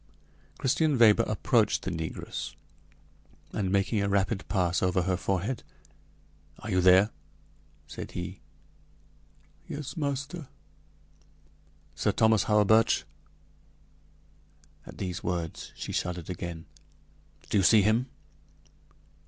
[0.57, 2.55] Christian Weber approached the negress,
[3.53, 5.61] and making a rapid pass over her forehead:
[6.57, 7.11] "Are you there?"
[7.85, 8.41] said he.
[9.67, 10.47] "Yes, master."
[11.93, 13.03] "Sir Thomas Hawerburch?"
[14.87, 16.65] At these words she shuddered again.
[17.51, 18.07] "Do you see him?"